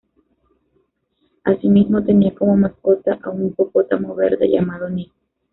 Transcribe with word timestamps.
Asimismo, 1.43 2.03
tenía 2.03 2.33
como 2.33 2.57
mascota 2.57 3.19
a 3.21 3.29
un 3.29 3.45
hipopótamo 3.45 4.15
verde 4.15 4.49
llamado 4.49 4.89
"Nic". 4.89 5.13